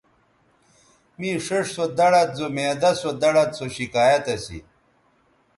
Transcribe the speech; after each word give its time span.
مے 1.19 1.29
ݜیئݜ 1.45 1.67
سو 1.75 1.83
دڑد 1.97 2.29
زو 2.37 2.47
معدہ 2.55 2.91
سو 2.99 3.09
دڑد 3.21 3.49
سو 3.57 3.65
شکایت 3.77 4.25
اسی 4.33 4.59